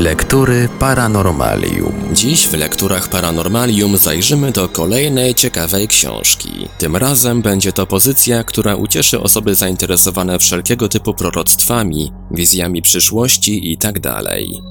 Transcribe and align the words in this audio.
Lektury 0.00 0.68
Paranormalium. 0.78 1.92
Dziś 2.12 2.48
w 2.48 2.54
lekturach 2.54 3.08
Paranormalium 3.08 3.96
zajrzymy 3.96 4.52
do 4.52 4.68
kolejnej 4.68 5.34
ciekawej 5.34 5.88
książki. 5.88 6.68
Tym 6.78 6.96
razem 6.96 7.42
będzie 7.42 7.72
to 7.72 7.86
pozycja, 7.86 8.44
która 8.44 8.74
ucieszy 8.74 9.20
osoby 9.20 9.54
zainteresowane 9.54 10.38
wszelkiego 10.38 10.88
typu 10.88 11.14
proroctwami, 11.14 12.12
wizjami 12.30 12.82
przyszłości 12.82 13.70
itd. 13.70 14.00
Tak 14.00 14.24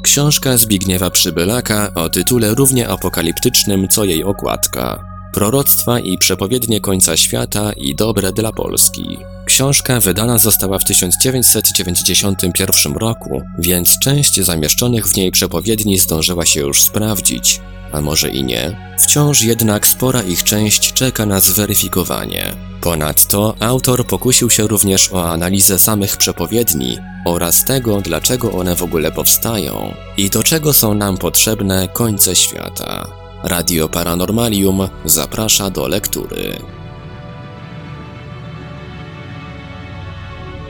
Książka 0.04 0.58
Zbigniewa 0.58 1.10
Przybylaka 1.10 1.94
o 1.96 2.10
tytule 2.10 2.56
równie 2.56 2.88
apokaliptycznym 2.88 3.88
co 3.88 4.04
jej 4.04 4.24
okładka. 4.24 5.06
Proroctwa 5.34 6.00
i 6.00 6.18
przepowiednie 6.18 6.82
końca 6.82 7.18
świata 7.18 7.72
i 7.74 7.96
dobre 7.96 8.32
dla 8.32 8.52
Polski. 8.52 9.18
Książka 9.60 10.00
wydana 10.00 10.38
została 10.38 10.80
w 10.80 10.84
1991 10.84 12.94
roku, 12.94 13.42
więc 13.58 14.00
część 14.00 14.42
zamieszczonych 14.42 15.08
w 15.08 15.16
niej 15.16 15.32
przepowiedni 15.32 15.98
zdążyła 15.98 16.46
się 16.46 16.60
już 16.60 16.84
sprawdzić, 16.84 17.62
a 17.92 18.02
może 18.02 18.30
i 18.30 18.44
nie. 18.44 18.96
Wciąż 19.00 19.42
jednak 19.42 19.88
spora 19.88 20.22
ich 20.22 20.44
część 20.44 20.94
czeka 20.94 21.26
na 21.26 21.40
zweryfikowanie. 21.40 22.56
Ponadto 22.82 23.56
autor 23.60 24.08
pokusił 24.08 24.50
się 24.50 24.68
również 24.68 25.14
o 25.14 25.30
analizę 25.30 25.80
samych 25.80 26.18
przepowiedni 26.18 26.98
oraz 27.26 27.66
tego, 27.66 28.02
dlaczego 28.02 28.52
one 28.52 28.76
w 28.76 28.84
ogóle 28.84 29.12
powstają 29.12 29.94
i 30.18 30.30
do 30.30 30.44
czego 30.44 30.74
są 30.74 30.94
nam 30.94 31.18
potrzebne 31.18 31.88
końce 31.88 32.36
świata. 32.36 33.08
Radio 33.44 33.90
Paranormalium 33.90 34.88
zaprasza 35.06 35.70
do 35.70 35.88
lektury. 35.88 36.79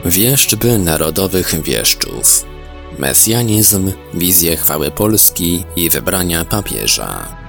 Wieszczby 0.04 0.78
narodowych 0.78 1.62
wieszczów. 1.62 2.46
Mesjanizm, 2.98 3.92
wizje 4.14 4.56
chwały 4.56 4.90
Polski 4.90 5.64
i 5.76 5.90
wybrania 5.90 6.44
papieża. 6.44 7.39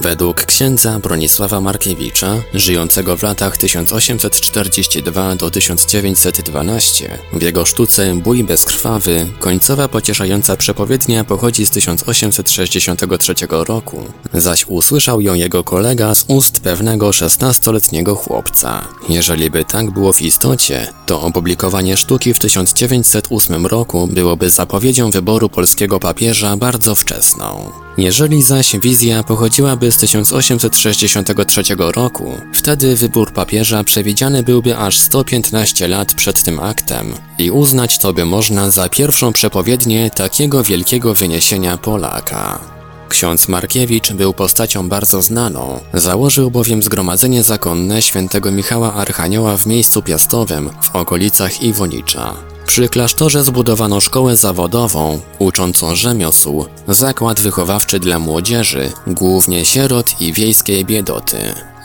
Według 0.00 0.44
księdza 0.44 0.98
Bronisława 0.98 1.60
Markiewicza, 1.60 2.42
żyjącego 2.54 3.16
w 3.16 3.22
latach 3.22 3.56
1842 3.56 5.36
do 5.36 5.50
1912, 5.50 7.18
w 7.32 7.42
jego 7.42 7.64
sztuce 7.66 8.14
Bój 8.14 8.44
bezkrwawy 8.44 9.26
końcowa 9.40 9.88
pocieszająca 9.88 10.56
przepowiednia 10.56 11.24
pochodzi 11.24 11.66
z 11.66 11.70
1863 11.70 13.34
roku, 13.50 14.04
zaś 14.34 14.66
usłyszał 14.66 15.20
ją 15.20 15.34
jego 15.34 15.64
kolega 15.64 16.14
z 16.14 16.24
ust 16.28 16.60
pewnego 16.60 17.10
16-letniego 17.10 18.14
chłopca. 18.14 18.88
Jeżeli 19.08 19.50
by 19.50 19.64
tak 19.64 19.90
było 19.90 20.12
w 20.12 20.22
istocie, 20.22 20.86
to 21.06 21.22
opublikowanie 21.22 21.96
sztuki 21.96 22.34
w 22.34 22.38
1908 22.38 23.66
roku 23.66 24.06
byłoby 24.06 24.50
zapowiedzią 24.50 25.10
wyboru 25.10 25.48
polskiego 25.48 26.00
papieża 26.00 26.56
bardzo 26.56 26.94
wczesną. 26.94 27.72
Jeżeli 27.98 28.42
zaś 28.42 28.76
wizja 28.76 29.22
pochodziłaby 29.22 29.92
z 29.92 29.96
1863 29.96 31.62
roku, 31.78 32.40
wtedy 32.52 32.96
wybór 32.96 33.32
papieża 33.32 33.84
przewidziany 33.84 34.42
byłby 34.42 34.76
aż 34.76 34.98
115 34.98 35.88
lat 35.88 36.14
przed 36.14 36.42
tym 36.42 36.60
aktem 36.60 37.14
i 37.38 37.50
uznać 37.50 37.98
to 37.98 38.12
by 38.12 38.24
można 38.24 38.70
za 38.70 38.88
pierwszą 38.88 39.32
przepowiednię 39.32 40.10
takiego 40.10 40.62
wielkiego 40.62 41.14
wyniesienia 41.14 41.78
Polaka. 41.78 42.73
Ksiądz 43.14 43.48
Markiewicz 43.48 44.12
był 44.12 44.32
postacią 44.32 44.88
bardzo 44.88 45.22
znaną, 45.22 45.80
założył 45.92 46.50
bowiem 46.50 46.82
zgromadzenie 46.82 47.42
zakonne 47.42 48.02
świętego 48.02 48.52
Michała 48.52 48.94
Archanioła 48.94 49.56
w 49.56 49.66
miejscu 49.66 50.02
piastowym 50.02 50.70
w 50.82 50.96
okolicach 50.96 51.62
Iwonicza. 51.62 52.34
Przy 52.66 52.88
klasztorze 52.88 53.44
zbudowano 53.44 54.00
szkołę 54.00 54.36
zawodową, 54.36 55.20
uczącą 55.38 55.94
rzemiosł, 55.94 56.66
zakład 56.88 57.40
wychowawczy 57.40 58.00
dla 58.00 58.18
młodzieży, 58.18 58.92
głównie 59.06 59.64
sierot 59.64 60.20
i 60.20 60.32
wiejskiej 60.32 60.84
biedoty. 60.84 61.38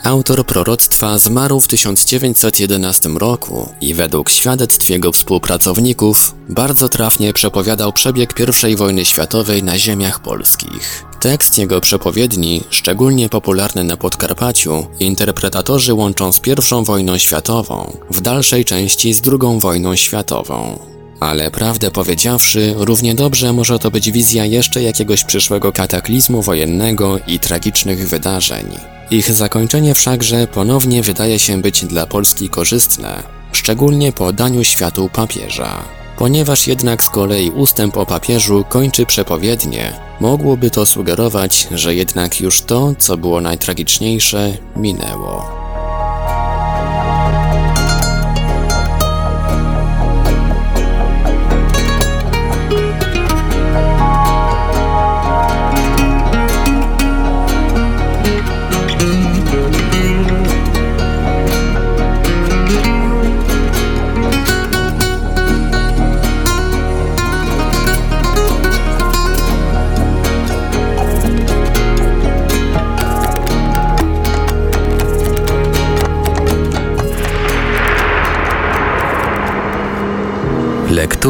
Autor 0.04 0.46
proroctwa 0.46 1.18
zmarł 1.18 1.60
w 1.60 1.68
1911 1.68 3.08
roku 3.08 3.68
i 3.80 3.94
według 3.94 4.30
świadectw 4.30 4.90
jego 4.90 5.12
współpracowników 5.12 6.34
bardzo 6.48 6.88
trafnie 6.88 7.32
przepowiadał 7.32 7.92
przebieg 7.92 8.34
I 8.68 8.76
wojny 8.76 9.04
światowej 9.04 9.62
na 9.62 9.78
ziemiach 9.78 10.20
polskich. 10.20 11.09
Tekst 11.20 11.58
jego 11.58 11.80
przepowiedni, 11.80 12.62
szczególnie 12.70 13.28
popularny 13.28 13.84
na 13.84 13.96
Podkarpaciu, 13.96 14.86
interpretatorzy 15.00 15.94
łączą 15.94 16.32
z 16.32 16.40
I 16.46 16.84
wojną 16.84 17.18
światową, 17.18 17.96
w 18.10 18.20
dalszej 18.20 18.64
części 18.64 19.12
z 19.14 19.22
II 19.28 19.60
wojną 19.60 19.96
światową. 19.96 20.78
Ale 21.20 21.50
prawdę 21.50 21.90
powiedziawszy, 21.90 22.74
równie 22.76 23.14
dobrze 23.14 23.52
może 23.52 23.78
to 23.78 23.90
być 23.90 24.10
wizja 24.10 24.44
jeszcze 24.44 24.82
jakiegoś 24.82 25.24
przyszłego 25.24 25.72
kataklizmu 25.72 26.42
wojennego 26.42 27.18
i 27.26 27.38
tragicznych 27.38 28.08
wydarzeń. 28.08 28.66
Ich 29.10 29.32
zakończenie 29.32 29.94
wszakże 29.94 30.46
ponownie 30.46 31.02
wydaje 31.02 31.38
się 31.38 31.62
być 31.62 31.84
dla 31.84 32.06
Polski 32.06 32.48
korzystne, 32.48 33.22
szczególnie 33.52 34.12
po 34.12 34.32
daniu 34.32 34.64
światu 34.64 35.10
papieża. 35.12 35.99
Ponieważ 36.20 36.66
jednak 36.66 37.04
z 37.04 37.10
kolei 37.10 37.50
ustęp 37.50 37.96
o 37.96 38.06
papieżu 38.06 38.64
kończy 38.68 39.06
przepowiednie, 39.06 39.92
mogłoby 40.20 40.70
to 40.70 40.86
sugerować, 40.86 41.68
że 41.70 41.94
jednak 41.94 42.40
już 42.40 42.62
to, 42.62 42.94
co 42.98 43.16
było 43.16 43.40
najtragiczniejsze, 43.40 44.56
minęło. 44.76 45.69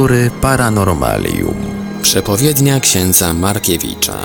Lektury 0.00 0.31
Paranormalium. 0.41 1.55
Przepowiednia 2.03 2.81
księdza 2.81 3.34
Markiewicza. 3.34 4.19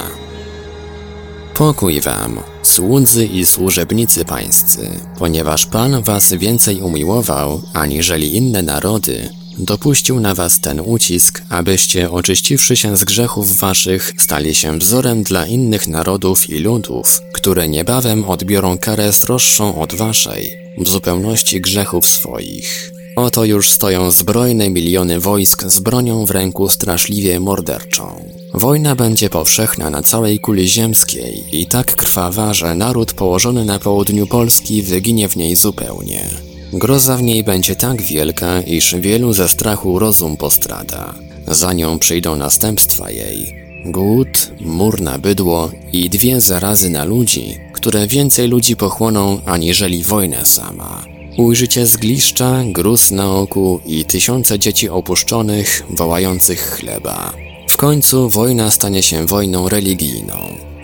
Pokój 1.54 2.02
wam, 2.02 2.40
słudzy 2.64 3.26
i 3.26 3.46
służebnicy 3.46 4.26
pańscy, 4.26 5.00
ponieważ 5.20 5.66
Pan 5.66 6.02
was 6.02 6.34
więcej 6.34 6.82
umiłował, 6.82 7.62
aniżeli 7.74 8.36
inne 8.36 8.62
narody, 8.62 9.30
dopuścił 9.58 10.20
na 10.20 10.36
was 10.36 10.60
ten 10.60 10.80
ucisk, 10.80 11.42
abyście, 11.50 12.12
oczyściwszy 12.12 12.78
się 12.78 12.98
z 12.98 13.04
grzechów 13.04 13.58
waszych, 13.60 14.14
stali 14.18 14.56
się 14.56 14.80
wzorem 14.80 15.24
dla 15.24 15.46
innych 15.46 15.88
narodów 15.88 16.50
i 16.50 16.60
ludów, 16.60 17.22
które 17.34 17.68
niebawem 17.68 18.26
odbiorą 18.26 18.78
karę 18.78 19.14
sroższą 19.14 19.82
od 19.82 19.96
waszej, 19.96 20.54
w 20.78 20.90
zupełności 20.90 21.62
grzechów 21.62 22.08
swoich. 22.08 22.95
Oto 23.16 23.46
już 23.46 23.70
stoją 23.70 24.12
zbrojne 24.12 24.70
miliony 24.70 25.20
wojsk 25.20 25.64
z 25.64 25.80
bronią 25.80 26.26
w 26.26 26.32
ręku 26.32 26.70
straszliwie 26.70 27.40
morderczą. 27.40 28.30
Wojna 28.54 28.96
będzie 28.96 29.30
powszechna 29.30 29.90
na 29.90 30.02
całej 30.02 30.40
kuli 30.40 30.70
ziemskiej 30.70 31.44
i 31.52 31.66
tak 31.66 31.96
krwawa, 31.96 32.54
że 32.54 32.76
naród 32.76 33.14
położony 33.14 33.66
na 33.66 33.80
południu 33.80 34.28
Polski 34.28 34.82
wyginie 34.82 35.30
w 35.30 35.36
niej 35.36 35.56
zupełnie. 35.56 36.30
Groza 36.74 37.18
w 37.18 37.22
niej 37.22 37.44
będzie 37.44 37.76
tak 37.76 38.02
wielka, 38.02 38.62
iż 38.62 38.96
wielu 38.96 39.34
ze 39.34 39.50
strachu 39.50 40.00
rozum 40.00 40.38
postrada. 40.38 41.14
Za 41.48 41.74
nią 41.74 42.00
przyjdą 42.00 42.36
następstwa 42.36 43.12
jej. 43.12 43.56
Głód, 43.86 44.52
mur 44.62 45.02
na 45.02 45.20
bydło 45.20 45.72
i 45.94 46.10
dwie 46.10 46.42
zarazy 46.42 46.90
na 46.90 47.06
ludzi, 47.06 47.58
które 47.74 48.08
więcej 48.08 48.48
ludzi 48.48 48.76
pochłoną 48.76 49.40
aniżeli 49.46 50.04
wojna 50.04 50.46
sama. 50.46 51.15
Ujrzycie 51.38 51.86
zgliszcza, 51.86 52.64
gruz 52.66 53.12
na 53.12 53.32
oku 53.32 53.80
i 53.86 54.06
tysiące 54.06 54.60
dzieci 54.60 54.90
opuszczonych, 54.90 55.84
wołających 55.90 56.60
chleba. 56.60 57.34
W 57.70 57.78
końcu 57.78 58.30
wojna 58.30 58.72
stanie 58.72 59.04
się 59.04 59.26
wojną 59.26 59.70
religijną. 59.70 60.36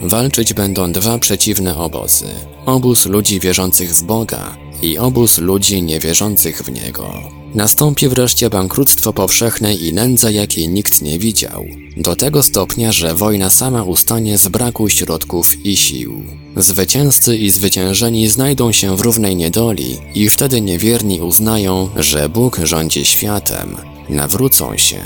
Walczyć 0.01 0.53
będą 0.53 0.91
dwa 0.91 1.17
przeciwne 1.17 1.77
obozy. 1.77 2.25
Obóz 2.65 3.05
ludzi 3.05 3.39
wierzących 3.39 3.95
w 3.95 4.03
Boga 4.03 4.57
i 4.81 4.97
obóz 4.97 5.37
ludzi 5.37 5.83
niewierzących 5.83 6.61
w 6.63 6.71
Niego. 6.71 7.40
Nastąpi 7.55 8.07
wreszcie 8.07 8.49
bankructwo 8.49 9.13
powszechne 9.13 9.75
i 9.75 9.93
nędza, 9.93 10.31
jakiej 10.31 10.69
nikt 10.69 11.01
nie 11.01 11.19
widział. 11.19 11.65
Do 11.97 12.15
tego 12.15 12.43
stopnia, 12.43 12.91
że 12.91 13.15
wojna 13.15 13.49
sama 13.49 13.83
ustanie 13.83 14.37
z 14.37 14.47
braku 14.47 14.89
środków 14.89 15.65
i 15.65 15.77
sił. 15.77 16.23
Zwycięzcy 16.57 17.37
i 17.37 17.49
zwyciężeni 17.49 18.27
znajdą 18.27 18.71
się 18.71 18.97
w 18.97 19.01
równej 19.01 19.35
niedoli 19.35 19.97
i 20.15 20.29
wtedy 20.29 20.61
niewierni 20.61 21.21
uznają, 21.21 21.89
że 21.95 22.29
Bóg 22.29 22.59
rządzi 22.63 23.05
światem. 23.05 23.77
Nawrócą 24.09 24.77
się 24.77 25.01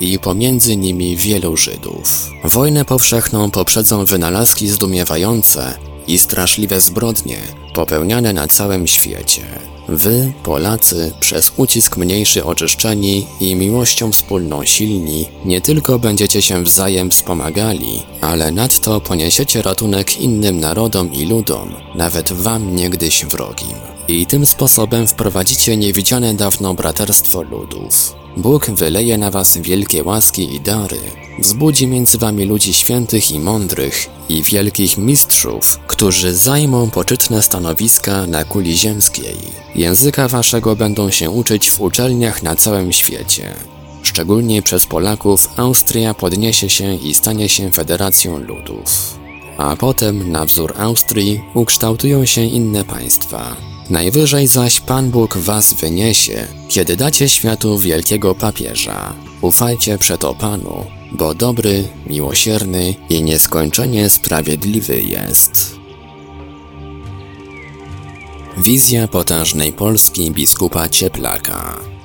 i 0.00 0.18
pomiędzy 0.18 0.76
nimi 0.76 1.16
wielu 1.16 1.56
Żydów. 1.56 2.30
Wojnę 2.44 2.84
powszechną 2.84 3.50
poprzedzą 3.50 4.04
wynalazki 4.04 4.68
zdumiewające 4.68 5.78
i 6.06 6.18
straszliwe 6.18 6.80
zbrodnie 6.80 7.38
popełniane 7.74 8.32
na 8.32 8.48
całym 8.48 8.86
świecie. 8.86 9.42
Wy, 9.88 10.32
Polacy, 10.42 11.12
przez 11.20 11.52
ucisk 11.56 11.96
mniejszy 11.96 12.44
oczyszczeni 12.44 13.26
i 13.40 13.54
miłością 13.54 14.12
wspólną 14.12 14.64
silni, 14.64 15.28
nie 15.44 15.60
tylko 15.60 15.98
będziecie 15.98 16.42
się 16.42 16.64
wzajem 16.64 17.10
wspomagali, 17.10 18.02
ale 18.20 18.50
nadto 18.50 19.00
poniesiecie 19.00 19.62
ratunek 19.62 20.20
innym 20.20 20.60
narodom 20.60 21.12
i 21.12 21.26
ludom, 21.26 21.74
nawet 21.94 22.32
wam 22.32 22.76
niegdyś 22.76 23.24
wrogim. 23.24 23.74
I 24.08 24.26
tym 24.26 24.46
sposobem 24.46 25.06
wprowadzicie 25.06 25.76
niewidziane 25.76 26.34
dawno 26.34 26.74
braterstwo 26.74 27.42
ludów. 27.42 28.14
Bóg 28.38 28.70
wyleje 28.70 29.18
na 29.18 29.30
was 29.30 29.56
wielkie 29.56 30.04
łaski 30.04 30.54
i 30.54 30.60
dary, 30.60 31.00
wzbudzi 31.38 31.86
między 31.86 32.18
wami 32.18 32.44
ludzi 32.44 32.74
świętych 32.74 33.30
i 33.30 33.38
mądrych 33.38 34.06
i 34.28 34.42
wielkich 34.42 34.98
mistrzów, 34.98 35.78
którzy 35.86 36.34
zajmą 36.34 36.90
poczytne 36.90 37.42
stanowiska 37.42 38.26
na 38.26 38.44
kuli 38.44 38.76
ziemskiej. 38.76 39.36
Języka 39.74 40.28
waszego 40.28 40.76
będą 40.76 41.10
się 41.10 41.30
uczyć 41.30 41.70
w 41.70 41.80
uczelniach 41.80 42.42
na 42.42 42.56
całym 42.56 42.92
świecie. 42.92 43.54
Szczególnie 44.02 44.62
przez 44.62 44.86
Polaków 44.86 45.48
Austria 45.56 46.14
podniesie 46.14 46.68
się 46.68 46.94
i 46.94 47.14
stanie 47.14 47.48
się 47.48 47.70
federacją 47.72 48.38
ludów. 48.38 49.18
A 49.56 49.76
potem, 49.76 50.32
na 50.32 50.44
wzór 50.44 50.74
Austrii, 50.76 51.40
ukształtują 51.54 52.24
się 52.24 52.44
inne 52.44 52.84
państwa. 52.84 53.67
Najwyżej 53.90 54.46
zaś 54.46 54.80
Pan 54.80 55.10
Bóg 55.10 55.36
was 55.36 55.72
wyniesie, 55.72 56.46
kiedy 56.68 56.96
dacie 56.96 57.28
światu 57.28 57.78
wielkiego 57.78 58.34
papieża. 58.34 59.14
Ufajcie 59.40 59.98
przeto 59.98 60.34
Panu, 60.34 60.86
bo 61.12 61.34
dobry, 61.34 61.88
miłosierny 62.06 62.94
i 63.08 63.22
nieskończenie 63.22 64.10
sprawiedliwy 64.10 65.00
jest. 65.00 65.76
Wizja 68.58 69.08
potężnej 69.08 69.72
Polski 69.72 70.30
biskupa 70.30 70.88
Cieplaka 70.88 71.97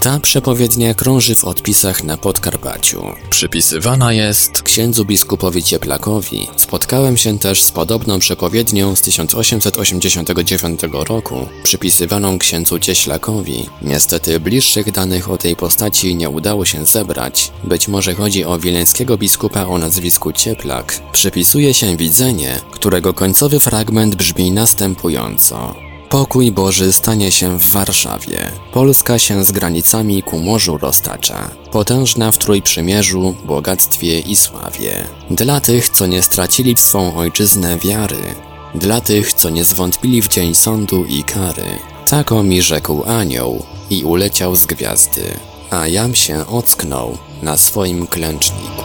ta 0.00 0.20
przepowiednia 0.20 0.94
krąży 0.94 1.34
w 1.34 1.44
odpisach 1.44 2.04
na 2.04 2.16
Podkarpaciu. 2.16 3.04
Przypisywana 3.30 4.12
jest 4.12 4.62
księdzu 4.62 5.04
biskupowi 5.04 5.62
Cieplakowi. 5.62 6.48
Spotkałem 6.56 7.16
się 7.16 7.38
też 7.38 7.62
z 7.62 7.70
podobną 7.70 8.18
przepowiednią 8.18 8.96
z 8.96 9.00
1889 9.00 10.80
roku, 10.92 11.46
przypisywaną 11.62 12.38
księdzu 12.38 12.78
Cieślakowi. 12.78 13.66
Niestety 13.82 14.40
bliższych 14.40 14.92
danych 14.92 15.30
o 15.30 15.38
tej 15.38 15.56
postaci 15.56 16.14
nie 16.14 16.30
udało 16.30 16.64
się 16.64 16.86
zebrać. 16.86 17.52
Być 17.64 17.88
może 17.88 18.14
chodzi 18.14 18.44
o 18.44 18.58
wileńskiego 18.58 19.18
biskupa 19.18 19.64
o 19.64 19.78
nazwisku 19.78 20.32
Cieplak. 20.32 21.00
Przypisuje 21.12 21.74
się 21.74 21.96
widzenie, 21.96 22.60
którego 22.70 23.14
końcowy 23.14 23.60
fragment 23.60 24.14
brzmi 24.14 24.50
następująco. 24.50 25.89
Pokój 26.10 26.52
Boży 26.52 26.92
stanie 26.92 27.32
się 27.32 27.58
w 27.58 27.70
Warszawie. 27.70 28.50
Polska 28.72 29.18
się 29.18 29.44
z 29.44 29.52
granicami 29.52 30.22
ku 30.22 30.38
morzu 30.38 30.78
roztacza. 30.78 31.50
Potężna 31.72 32.32
w 32.32 32.38
Trójprzymierzu, 32.38 33.34
bogactwie 33.44 34.20
i 34.20 34.36
sławie. 34.36 35.04
Dla 35.30 35.60
tych, 35.60 35.88
co 35.88 36.06
nie 36.06 36.22
stracili 36.22 36.74
w 36.74 36.80
swą 36.80 37.16
ojczyznę 37.16 37.78
wiary. 37.78 38.34
Dla 38.74 39.00
tych, 39.00 39.32
co 39.32 39.50
nie 39.50 39.64
zwątpili 39.64 40.22
w 40.22 40.28
dzień 40.28 40.54
sądu 40.54 41.04
i 41.04 41.24
kary. 41.24 41.78
Tako 42.08 42.42
mi 42.42 42.62
rzekł 42.62 43.04
anioł 43.04 43.62
i 43.90 44.04
uleciał 44.04 44.56
z 44.56 44.66
gwiazdy. 44.66 45.22
A 45.70 45.86
jam 45.86 46.14
się 46.14 46.46
ocknął 46.46 47.18
na 47.42 47.56
swoim 47.56 48.06
klęczniku. 48.06 48.82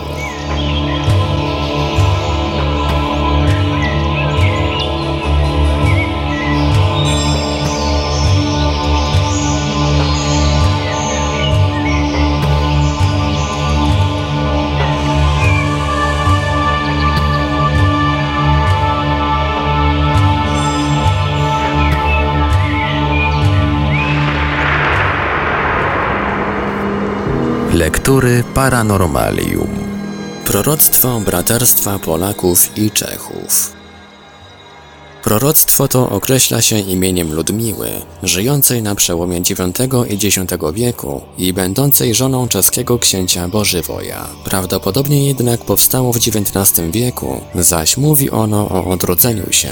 Lektury 27.75 28.44
Paranormalium. 28.54 29.68
Proroctwo 30.45 31.19
Braterstwa 31.19 32.00
Polaków 32.00 32.77
i 32.77 32.92
Czechów. 32.92 33.74
Proroctwo 35.24 35.88
to 35.88 36.10
określa 36.10 36.62
się 36.62 36.80
imieniem 36.80 37.33
Ludmiły, 37.33 37.88
żyjącej 38.24 38.83
na 38.83 38.95
przełomie 38.95 39.38
IX 39.38 39.80
i 40.10 40.27
X 40.27 40.38
wieku 40.74 41.22
i 41.38 41.54
będącej 41.54 42.16
żoną 42.16 42.48
czeskiego 42.48 43.00
księcia 43.00 43.48
Bożywoja. 43.48 44.27
Prawdopodobnie 44.45 45.27
jednak 45.27 45.66
powstało 45.66 46.13
w 46.13 46.18
XIX 46.18 46.92
wieku, 46.92 47.42
zaś 47.56 47.98
mówi 47.98 48.30
ono 48.30 48.69
o 48.69 48.86
odrodzeniu 48.86 49.51
się, 49.51 49.69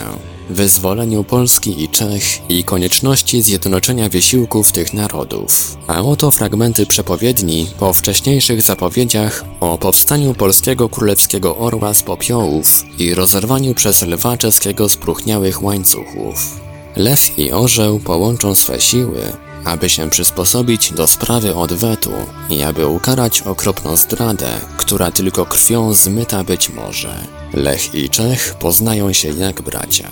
wyzwoleniu 0.50 1.24
Polski 1.24 1.84
i 1.84 1.90
Czech 1.90 2.50
i 2.50 2.64
konieczności 2.64 3.42
zjednoczenia 3.42 4.10
wysiłków 4.10 4.72
tych 4.72 4.94
narodów. 4.94 5.78
A 5.88 6.02
oto 6.02 6.32
fragmenty 6.32 6.86
przepowiedni 6.86 7.68
po 7.80 7.94
wcześniejszych 7.94 8.62
zapowiedziach 8.62 9.46
o 9.60 9.78
powstaniu 9.78 10.34
polskiego 10.34 10.90
królewskiego 10.90 11.58
orła 11.58 11.94
z 11.94 12.04
popiołów 12.04 12.86
i 13.00 13.14
rozerwaniu 13.14 13.74
przez 13.74 14.02
lwa 14.02 14.38
czeskiego 14.38 14.90
spróchniałych 14.90 15.64
łańcuchów. 15.64 16.60
Lew 16.96 17.40
i 17.40 17.52
orzeł 17.52 18.00
połączą 18.00 18.56
swe 18.56 18.82
siły, 18.82 19.22
aby 19.66 19.90
się 19.90 20.10
przysposobić 20.10 20.92
do 20.92 21.08
sprawy 21.08 21.56
odwetu 21.56 22.14
i 22.50 22.64
aby 22.64 22.88
ukarać 22.88 23.42
okropną 23.42 23.98
zdradę, 23.98 24.48
która 24.78 25.12
tylko 25.12 25.46
krwią 25.46 25.94
zmyta 25.94 26.44
być 26.44 26.70
może. 26.70 27.16
Lech 27.54 27.96
i 27.96 28.10
Czech 28.10 28.56
poznają 28.60 29.14
się 29.14 29.30
jak 29.30 29.62
bracia. 29.62 30.10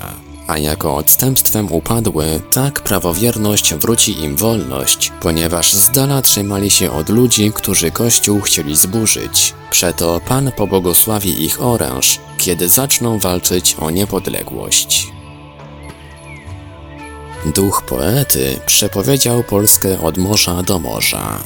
A 0.47 0.57
jako 0.57 0.95
odstępstwem 0.95 1.71
upadły, 1.71 2.25
tak 2.51 2.81
prawowierność 2.81 3.73
wróci 3.73 4.19
im 4.19 4.35
wolność, 4.35 5.11
ponieważ 5.21 5.73
z 5.73 5.89
dala 5.89 6.21
trzymali 6.21 6.71
się 6.71 6.91
od 6.91 7.09
ludzi, 7.09 7.51
którzy 7.55 7.91
Kościół 7.91 8.41
chcieli 8.41 8.75
zburzyć. 8.75 9.53
Przeto 9.69 10.21
Pan 10.27 10.51
pobłogosławi 10.51 11.43
ich 11.43 11.61
oręż, 11.61 12.19
kiedy 12.37 12.69
zaczną 12.69 13.19
walczyć 13.19 13.75
o 13.79 13.89
niepodległość. 13.89 15.20
Duch 17.45 17.83
poety 17.87 18.59
przepowiedział 18.65 19.43
Polskę 19.43 20.01
od 20.01 20.17
morza 20.17 20.63
do 20.63 20.79
morza. 20.79 21.39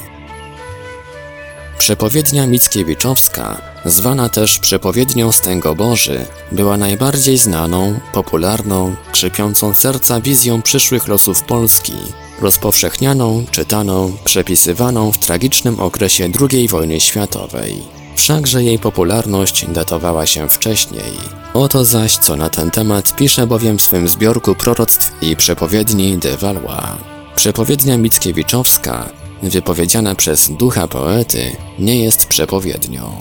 Przepowiednia 1.78 2.46
Mickiewiczowska, 2.46 3.60
zwana 3.84 4.28
też 4.28 4.58
przepowiednią 4.58 5.32
Stęgoboży, 5.32 6.26
była 6.52 6.76
najbardziej 6.76 7.38
znaną, 7.38 8.00
popularną, 8.12 8.96
krzypiącą 9.12 9.74
serca 9.74 10.20
wizją 10.20 10.62
przyszłych 10.62 11.08
losów 11.08 11.42
Polski, 11.42 11.94
rozpowszechnianą, 12.40 13.44
czytaną, 13.50 14.16
przepisywaną 14.24 15.12
w 15.12 15.18
tragicznym 15.18 15.80
okresie 15.80 16.28
II 16.50 16.68
wojny 16.68 17.00
światowej. 17.00 17.82
Wszakże 18.16 18.64
jej 18.64 18.78
popularność 18.78 19.66
datowała 19.68 20.26
się 20.26 20.48
wcześniej. 20.48 21.12
Oto 21.54 21.84
zaś, 21.84 22.16
co 22.16 22.36
na 22.36 22.48
ten 22.48 22.70
temat 22.70 23.16
pisze 23.16 23.46
bowiem 23.46 23.78
w 23.78 23.82
swym 23.82 24.08
zbiorku 24.08 24.54
proroctw 24.54 25.12
i 25.22 25.36
przepowiedni 25.36 26.18
de 26.18 26.36
Valois. 26.36 27.00
Przepowiednia 27.36 27.98
Mickiewiczowska 27.98 29.08
wypowiedziana 29.42 30.14
przez 30.14 30.50
ducha 30.50 30.88
poety, 30.88 31.56
nie 31.78 32.00
jest 32.00 32.26
przepowiednią. 32.26 33.12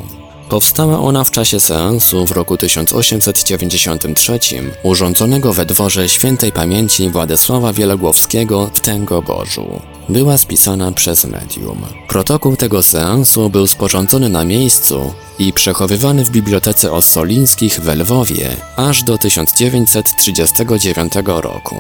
Powstała 0.50 1.00
ona 1.00 1.24
w 1.24 1.32
czasie 1.32 1.60
seansu 1.60 2.26
w 2.26 2.32
roku 2.32 2.58
1893 2.58 4.40
urządzonego 4.84 5.54
we 5.54 5.66
dworze 5.66 6.10
świętej 6.10 6.52
pamięci 6.52 7.10
Władysława 7.10 7.74
Wielogłowskiego 7.74 8.70
w 8.74 8.80
Tęgoborzu. 8.80 9.82
Była 10.10 10.38
spisana 10.38 10.92
przez 10.92 11.26
medium. 11.26 11.86
Protokół 12.08 12.56
tego 12.56 12.84
seansu 12.84 13.50
był 13.50 13.68
sporządzony 13.68 14.30
na 14.30 14.46
miejscu 14.46 15.14
i 15.40 15.54
przechowywany 15.54 16.26
w 16.26 16.30
Bibliotece 16.30 16.92
Ossolińskich 16.92 17.80
w 17.80 17.88
Lwowie 17.88 18.50
aż 18.76 19.04
do 19.04 19.18
1939 19.18 21.14
roku. 21.26 21.76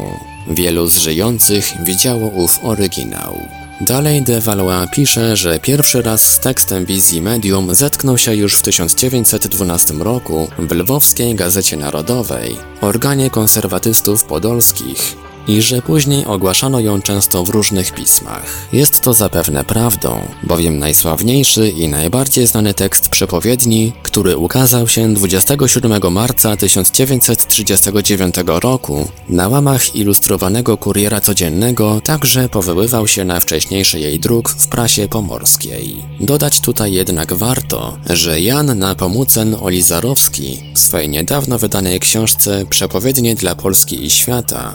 Wielu 0.48 0.88
z 0.88 0.98
żyjących 0.98 1.74
widziało 1.84 2.28
ów 2.28 2.60
oryginał. 2.64 3.40
Dalej 3.82 4.22
de 4.22 4.42
Valois 4.42 4.90
pisze, 4.92 5.38
że 5.38 5.60
pierwszy 5.60 6.02
raz 6.02 6.22
z 6.22 6.40
tekstem 6.40 6.86
wizji 6.86 7.22
medium 7.22 7.76
zetknął 7.76 8.18
się 8.18 8.36
już 8.36 8.56
w 8.56 8.62
1912 8.62 9.94
roku 9.94 10.48
w 10.60 10.72
Lwowskiej 10.72 11.36
Gazecie 11.36 11.78
Narodowej, 11.78 12.56
organie 12.82 13.30
konserwatystów 13.30 14.24
podolskich. 14.24 15.25
I 15.48 15.62
że 15.62 15.82
później 15.82 16.26
ogłaszano 16.26 16.80
ją 16.80 17.02
często 17.02 17.44
w 17.44 17.50
różnych 17.50 17.92
pismach. 17.92 18.68
Jest 18.74 19.02
to 19.02 19.14
zapewne 19.14 19.64
prawdą, 19.64 20.22
bowiem 20.44 20.80
najsławniejszy 20.80 21.70
i 21.70 21.88
najbardziej 21.88 22.48
znany 22.48 22.74
tekst 22.74 23.10
przepowiedni, 23.10 23.94
który 24.04 24.38
ukazał 24.38 24.88
się 24.88 25.14
27 25.14 26.12
marca 26.12 26.58
1939 26.58 28.36
roku 28.46 29.08
na 29.30 29.48
łamach 29.48 29.96
ilustrowanego 29.96 30.78
kuriera 30.78 31.22
codziennego, 31.22 32.02
także 32.04 32.50
powoływał 32.50 33.08
się 33.08 33.26
na 33.26 33.40
wcześniejszy 33.40 34.00
jej 34.00 34.20
druk 34.20 34.50
w 34.50 34.68
prasie 34.68 35.08
pomorskiej. 35.08 36.06
Dodać 36.20 36.60
tutaj 36.60 36.94
jednak 36.94 37.34
warto, 37.34 37.98
że 38.10 38.42
Jan 38.42 38.80
Napomucen 38.80 39.56
Olizarowski 39.62 40.64
w 40.74 40.80
swojej 40.80 41.10
niedawno 41.10 41.58
wydanej 41.58 42.00
książce 42.00 42.66
Przepowiednie 42.70 43.36
dla 43.36 43.56
Polski 43.56 44.06
i 44.06 44.10
świata 44.10 44.74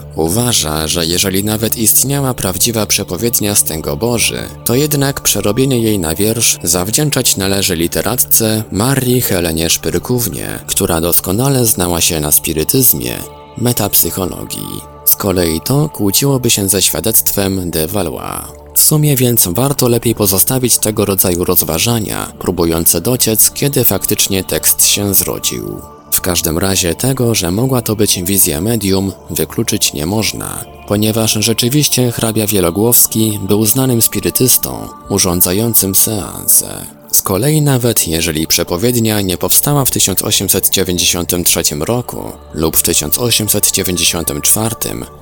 uważa, 0.60 0.88
że 0.88 1.06
jeżeli 1.06 1.44
nawet 1.44 1.76
istniała 1.76 2.34
prawdziwa 2.34 2.86
przepowiednia 2.86 3.54
Stęgo 3.54 3.96
Boży, 3.96 4.38
to 4.64 4.74
jednak 4.74 5.20
przerobienie 5.20 5.80
jej 5.80 5.98
na 5.98 6.14
wiersz 6.14 6.58
zawdzięczać 6.62 7.36
należy 7.36 7.76
literatce 7.76 8.64
Marii 8.72 9.20
Helenie 9.20 9.70
Szpyrkównie, 9.70 10.58
która 10.66 11.00
doskonale 11.00 11.66
znała 11.66 12.00
się 12.00 12.20
na 12.20 12.32
spirytyzmie, 12.32 13.18
metapsychologii. 13.58 14.80
Z 15.04 15.16
kolei 15.16 15.60
to 15.60 15.88
kłóciłoby 15.88 16.50
się 16.50 16.68
ze 16.68 16.82
świadectwem 16.82 17.70
de 17.70 17.86
Valois. 17.86 18.44
W 18.74 18.82
sumie 18.82 19.16
więc 19.16 19.48
warto 19.52 19.88
lepiej 19.88 20.14
pozostawić 20.14 20.78
tego 20.78 21.04
rodzaju 21.04 21.44
rozważania, 21.44 22.32
próbujące 22.38 23.00
dociec, 23.00 23.50
kiedy 23.50 23.84
faktycznie 23.84 24.44
tekst 24.44 24.86
się 24.86 25.14
zrodził. 25.14 25.99
W 26.12 26.20
każdym 26.20 26.58
razie 26.58 26.94
tego, 26.94 27.34
że 27.34 27.50
mogła 27.50 27.82
to 27.82 27.96
być 27.96 28.22
wizja 28.22 28.60
medium, 28.60 29.12
wykluczyć 29.30 29.92
nie 29.92 30.06
można, 30.06 30.64
ponieważ 30.88 31.32
rzeczywiście 31.32 32.12
hrabia 32.12 32.46
Wielogłowski 32.46 33.38
był 33.42 33.66
znanym 33.66 34.02
spirytystą, 34.02 34.88
urządzającym 35.08 35.94
seanse. 35.94 37.00
Z 37.12 37.22
kolei 37.22 37.62
nawet 37.62 38.08
jeżeli 38.08 38.46
przepowiednia 38.46 39.20
nie 39.20 39.38
powstała 39.38 39.84
w 39.84 39.90
1893 39.90 41.62
roku 41.80 42.32
lub 42.54 42.76
w 42.76 42.82
1894, 42.82 44.74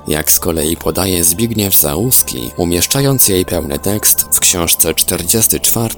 jak 0.09 0.33
z 0.33 0.41
kolei 0.41 0.77
podaje 0.77 1.25
Zbigniew 1.25 1.77
Załuski, 1.77 2.51
umieszczając 2.57 3.29
jej 3.29 3.45
pełny 3.45 3.79
tekst 3.79 4.27
w 4.33 4.41
książce 4.41 4.95
44, 4.95 5.95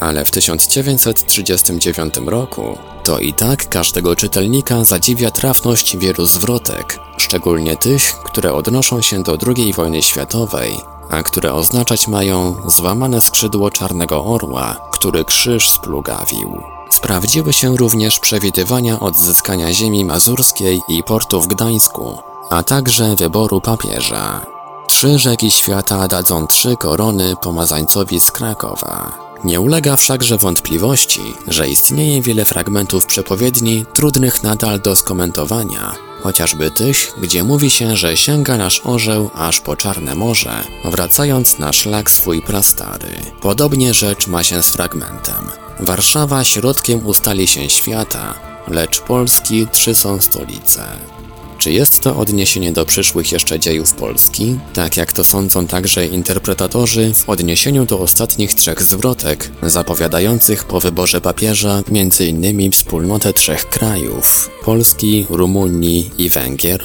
ale 0.00 0.24
w 0.24 0.30
1939 0.30 2.14
roku, 2.26 2.78
to 3.08 3.18
i 3.18 3.32
tak 3.32 3.68
każdego 3.68 4.16
czytelnika 4.16 4.84
zadziwia 4.84 5.30
trafność 5.30 5.96
wielu 5.96 6.26
zwrotek, 6.26 7.00
szczególnie 7.16 7.76
tych, 7.76 8.02
które 8.24 8.54
odnoszą 8.54 9.00
się 9.02 9.22
do 9.22 9.38
II 9.46 9.72
wojny 9.72 10.02
światowej, 10.02 10.80
a 11.10 11.22
które 11.22 11.54
oznaczać 11.54 12.08
mają 12.08 12.54
złamane 12.66 13.20
skrzydło 13.20 13.70
czarnego 13.70 14.24
orła, 14.24 14.76
który 14.90 15.24
krzyż 15.24 15.70
splugawił. 15.70 16.62
Sprawdziły 16.90 17.52
się 17.52 17.76
również 17.76 18.18
przewidywania 18.18 19.00
odzyskania 19.00 19.72
ziemi 19.72 20.04
mazurskiej 20.04 20.80
i 20.88 21.02
portu 21.02 21.40
w 21.40 21.48
Gdańsku, 21.48 22.18
a 22.50 22.62
także 22.62 23.16
wyboru 23.16 23.60
papieża. 23.60 24.46
Trzy 24.86 25.18
rzeki 25.18 25.50
świata 25.50 26.08
dadzą 26.08 26.46
trzy 26.46 26.76
korony 26.76 27.36
pomazańcowi 27.42 28.20
z 28.20 28.30
Krakowa. 28.30 29.27
Nie 29.44 29.60
ulega 29.60 29.96
wszakże 29.96 30.36
wątpliwości, 30.36 31.20
że 31.48 31.68
istnieje 31.68 32.22
wiele 32.22 32.44
fragmentów 32.44 33.06
przepowiedni 33.06 33.84
trudnych 33.92 34.42
nadal 34.42 34.80
do 34.80 34.96
skomentowania, 34.96 35.94
chociażby 36.22 36.70
tych, 36.70 37.12
gdzie 37.22 37.44
mówi 37.44 37.70
się, 37.70 37.96
że 37.96 38.16
sięga 38.16 38.56
nasz 38.56 38.80
orzeł 38.84 39.30
aż 39.34 39.60
po 39.60 39.76
Czarne 39.76 40.14
Morze, 40.14 40.64
wracając 40.84 41.58
na 41.58 41.72
szlak 41.72 42.10
swój 42.10 42.42
prastary. 42.42 43.08
Podobnie 43.40 43.94
rzecz 43.94 44.26
ma 44.26 44.44
się 44.44 44.62
z 44.62 44.68
fragmentem. 44.70 45.48
Warszawa 45.80 46.44
środkiem 46.44 47.06
ustali 47.06 47.46
się 47.46 47.70
świata, 47.70 48.34
lecz 48.68 49.00
Polski 49.00 49.66
trzy 49.72 49.94
są 49.94 50.20
stolice. 50.20 51.17
Czy 51.58 51.72
jest 51.72 52.00
to 52.00 52.16
odniesienie 52.16 52.72
do 52.72 52.86
przyszłych 52.86 53.32
jeszcze 53.32 53.58
dziejów 53.58 53.92
Polski, 53.92 54.58
tak 54.74 54.96
jak 54.96 55.12
to 55.12 55.24
sądzą 55.24 55.66
także 55.66 56.06
interpretatorzy 56.06 57.14
w 57.14 57.28
odniesieniu 57.28 57.86
do 57.86 57.98
ostatnich 57.98 58.54
trzech 58.54 58.82
zwrotek, 58.82 59.50
zapowiadających 59.62 60.64
po 60.64 60.80
wyborze 60.80 61.20
papieża 61.20 61.82
m.in. 61.92 62.72
wspólnotę 62.72 63.32
trzech 63.32 63.68
krajów 63.68 64.50
Polski, 64.64 65.26
Rumunii 65.30 66.10
i 66.18 66.28
Węgier? 66.28 66.84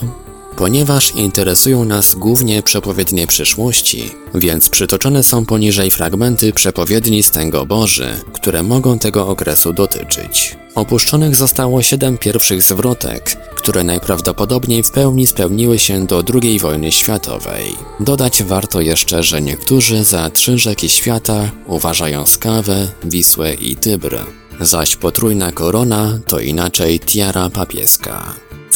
Ponieważ 0.56 1.16
interesują 1.16 1.86
nas 1.86 2.16
głównie 2.16 2.64
przepowiednie 2.64 3.28
przyszłości, 3.28 4.12
więc 4.36 4.70
przytoczone 4.70 5.24
są 5.24 5.46
poniżej 5.46 5.92
fragmenty 5.92 6.54
przepowiedni 6.54 7.24
Stęgo 7.24 7.66
Boży, 7.66 8.08
które 8.34 8.64
mogą 8.64 9.00
tego 9.00 9.28
okresu 9.28 9.74
dotyczyć. 9.74 10.58
Opuszczonych 10.76 11.36
zostało 11.36 11.82
siedem 11.82 12.18
pierwszych 12.18 12.62
zwrotek, 12.62 13.36
które 13.56 13.84
najprawdopodobniej 13.84 14.84
w 14.84 14.92
pełni 14.92 15.28
spełniły 15.28 15.80
się 15.80 16.06
do 16.06 16.24
II 16.34 16.60
wojny 16.60 16.92
światowej. 16.92 17.76
Dodać 18.00 18.44
warto 18.44 18.82
jeszcze, 18.82 19.24
że 19.24 19.42
niektórzy 19.42 20.04
za 20.04 20.30
trzy 20.30 20.58
rzeki 20.58 20.90
świata 20.90 21.52
uważają 21.66 22.26
Skawę, 22.26 22.88
Wisłę 23.04 23.54
i 23.54 23.76
Tybr, 23.76 24.20
zaś 24.60 24.96
potrójna 24.96 25.52
korona 25.52 26.20
to 26.28 26.40
inaczej 26.40 27.00
tiara 27.00 27.50
papieska. 27.50 28.34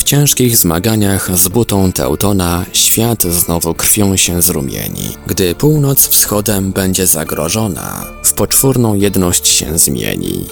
Ciężkich 0.08 0.58
zmaganiach 0.58 1.38
z 1.38 1.48
butą 1.48 1.92
Teutona 1.92 2.66
świat 2.74 3.24
znowu 3.24 3.74
krwią 3.74 4.18
się 4.18 4.42
zrumieni. 4.42 5.10
Gdy 5.28 5.56
północ 5.56 6.08
wschodem 6.08 6.72
będzie 6.72 7.08
zagrożona, 7.08 8.06
w 8.24 8.34
poczwórną 8.34 8.96
jedność 8.96 9.48
się 9.48 9.78
zmieni. 9.78 10.46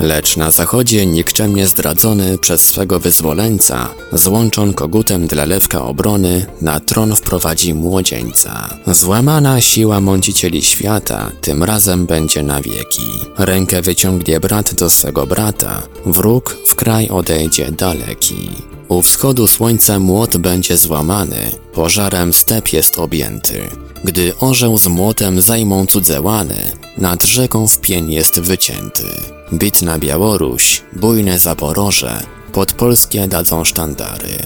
Lecz 0.00 0.36
na 0.36 0.50
zachodzie 0.50 1.06
nikczemnie 1.06 1.66
zdradzony 1.66 2.38
przez 2.38 2.64
swego 2.64 3.00
wyzwoleńca, 3.00 3.88
złączon 4.12 4.74
kogutem 4.74 5.26
dla 5.26 5.44
lewka 5.44 5.84
obrony, 5.84 6.46
na 6.60 6.80
tron 6.80 7.16
wprowadzi 7.16 7.74
młodzieńca. 7.74 8.78
Złamana 8.86 9.60
siła 9.60 10.00
mącicieli 10.00 10.62
świata, 10.62 11.30
tym 11.40 11.64
razem 11.64 12.06
będzie 12.06 12.42
na 12.42 12.60
wieki. 12.60 13.08
Rękę 13.38 13.82
wyciągnie 13.82 14.40
brat 14.40 14.74
do 14.74 14.90
swego 14.90 15.26
brata, 15.26 15.82
wróg 16.06 16.56
w 16.66 16.74
kraj 16.74 17.08
odejdzie 17.08 17.72
daleki. 17.72 18.50
U 18.88 19.02
wschodu 19.02 19.46
słońca 19.46 19.98
młot 19.98 20.36
będzie 20.36 20.76
złamany, 20.76 21.50
pożarem 21.72 22.32
step 22.32 22.72
jest 22.72 22.98
objęty. 22.98 23.60
Gdy 24.04 24.32
orzeł 24.40 24.78
z 24.78 24.86
młotem 24.86 25.40
zajmą 25.40 25.86
cudze 25.86 26.20
łany, 26.20 26.72
nad 26.98 27.24
rzeką 27.24 27.68
w 27.68 27.78
pień 27.78 28.12
jest 28.12 28.40
wycięty. 28.40 29.04
Bitna 29.52 29.98
Białoruś, 29.98 30.82
bujne 30.92 31.38
Zaporoże, 31.38 32.22
pod 32.52 32.72
polskie 32.72 33.28
dadzą 33.28 33.64
sztandary. 33.64 34.38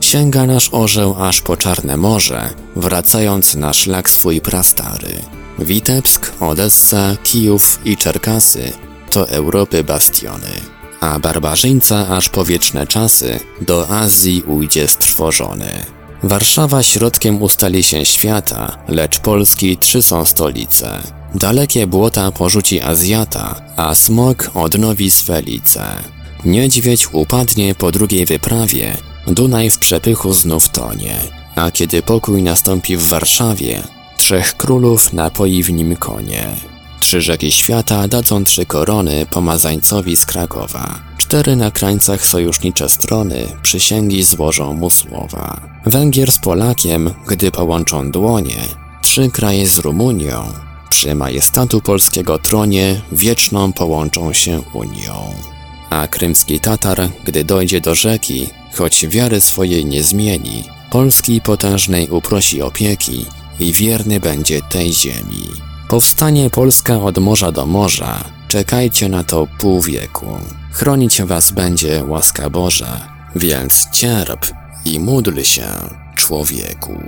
Sięga 0.00 0.46
nasz 0.46 0.68
orzeł 0.72 1.16
aż 1.18 1.40
po 1.40 1.56
Czarne 1.56 1.96
Morze, 1.96 2.50
wracając 2.76 3.54
na 3.54 3.72
szlak 3.72 4.10
swój 4.10 4.40
prastary. 4.40 5.22
Witebsk, 5.58 6.32
Odessa, 6.40 7.16
Kijów 7.22 7.78
i 7.84 7.96
Czerkasy 7.96 8.72
to 9.10 9.28
Europy 9.28 9.84
bastiony 9.84 10.74
a 11.04 11.18
barbarzyńca 11.18 12.08
aż 12.08 12.28
po 12.28 12.44
wieczne 12.44 12.86
czasy 12.86 13.40
do 13.60 13.88
Azji 13.88 14.42
ujdzie 14.42 14.88
strwożony. 14.88 15.84
Warszawa 16.24 16.82
środkiem 16.82 17.42
ustali 17.42 17.82
się 17.82 18.04
świata, 18.04 18.78
lecz 18.88 19.18
Polski 19.18 19.76
trzy 19.76 20.02
są 20.02 20.24
stolice. 20.24 21.02
Dalekie 21.34 21.86
błota 21.86 22.32
porzuci 22.32 22.80
Azjata, 22.80 23.54
a 23.76 23.94
smok 23.94 24.50
odnowi 24.54 25.10
swe 25.10 25.42
lice. 25.42 25.84
Niedźwiedź 26.44 27.08
upadnie 27.12 27.74
po 27.74 27.92
drugiej 27.92 28.26
wyprawie, 28.26 28.96
Dunaj 29.26 29.70
w 29.70 29.78
przepychu 29.78 30.32
znów 30.32 30.68
tonie. 30.68 31.16
A 31.56 31.70
kiedy 31.70 32.02
pokój 32.02 32.42
nastąpi 32.42 32.96
w 32.96 33.08
Warszawie, 33.08 33.82
trzech 34.16 34.56
królów 34.56 35.12
napoi 35.12 35.62
w 35.62 35.72
nim 35.72 35.96
konie. 35.96 36.46
Trzy 37.00 37.20
rzeki 37.20 37.52
świata 37.52 38.08
dadzą 38.08 38.44
trzy 38.44 38.66
korony 38.66 39.26
pomazańcowi 39.30 40.16
z 40.16 40.26
Krakowa. 40.26 41.00
Cztery 41.24 41.56
na 41.56 41.70
krańcach 41.70 42.26
sojusznicze 42.26 42.88
strony 42.88 43.46
przysięgi 43.62 44.24
złożą 44.24 44.74
mu 44.74 44.90
słowa. 44.90 45.60
Węgier 45.86 46.32
z 46.32 46.38
Polakiem, 46.38 47.14
gdy 47.28 47.50
połączą 47.50 48.10
dłonie, 48.10 48.56
trzy 49.02 49.30
kraje 49.30 49.68
z 49.68 49.78
Rumunią, 49.78 50.44
przy 50.90 51.14
majestatu 51.14 51.80
polskiego 51.80 52.38
tronie 52.38 53.00
wieczną 53.12 53.72
połączą 53.72 54.32
się 54.32 54.62
Unią. 54.72 55.34
A 55.90 56.08
krymski 56.08 56.60
Tatar, 56.60 57.08
gdy 57.24 57.44
dojdzie 57.44 57.80
do 57.80 57.94
rzeki, 57.94 58.48
choć 58.74 59.06
wiary 59.06 59.40
swojej 59.40 59.84
nie 59.84 60.02
zmieni, 60.02 60.64
Polski 60.90 61.40
potężnej 61.40 62.08
uprosi 62.10 62.62
opieki 62.62 63.26
i 63.60 63.72
wierny 63.72 64.20
będzie 64.20 64.62
tej 64.62 64.92
ziemi. 64.92 65.44
Powstanie 65.88 66.50
Polska 66.50 67.02
od 67.02 67.18
morza 67.18 67.52
do 67.52 67.66
morza, 67.66 68.24
czekajcie 68.54 69.08
na 69.08 69.24
to 69.24 69.46
pół 69.58 69.80
wieku. 69.80 70.26
Chronić 70.72 71.22
was 71.22 71.50
będzie 71.50 72.04
łaska 72.04 72.50
Boża, 72.50 73.00
więc 73.36 73.90
cierp 73.92 74.46
i 74.84 75.00
módl 75.00 75.42
się. 75.42 75.66
człowieku. 76.16 77.02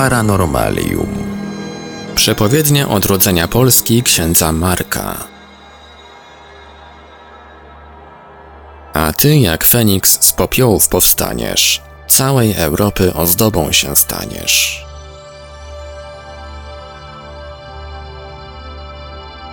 Paranormalium. 0.00 1.08
Przepowiednia 2.14 2.88
odrodzenia 2.88 3.48
Polski 3.48 4.02
księdza 4.02 4.52
Marka. 4.52 5.16
A 8.92 9.12
ty 9.12 9.38
jak 9.38 9.64
Feniks 9.64 10.18
z 10.20 10.32
popiołów 10.32 10.88
powstaniesz, 10.88 11.82
całej 12.08 12.52
Europy 12.52 13.14
ozdobą 13.14 13.72
się 13.72 13.96
staniesz. 13.96 14.84